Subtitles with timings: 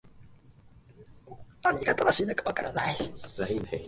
[1.61, 2.97] 何が正しいのか分からない